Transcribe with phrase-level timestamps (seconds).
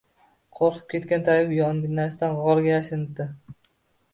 [0.59, 3.29] Qo‘rqib ketgan tabib yonginasidagi g‘orga yashirinibdi